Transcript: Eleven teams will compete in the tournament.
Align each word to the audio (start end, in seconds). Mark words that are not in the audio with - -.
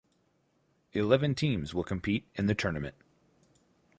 Eleven 0.93 1.35
teams 1.35 1.75
will 1.75 1.83
compete 1.83 2.25
in 2.33 2.47
the 2.47 2.55
tournament. 2.55 2.95